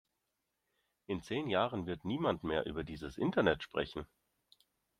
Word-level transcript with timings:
In 1.05 1.21
zehn 1.21 1.47
Jahren 1.47 1.85
wird 1.85 2.05
niemand 2.05 2.43
mehr 2.43 2.65
über 2.65 2.83
dieses 2.83 3.19
Internet 3.19 3.61
sprechen! 3.61 4.07